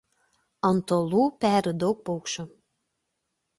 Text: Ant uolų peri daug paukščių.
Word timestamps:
Ant 0.69 0.93
uolų 0.95 1.27
peri 1.45 1.75
daug 1.85 2.03
paukščių. 2.11 2.49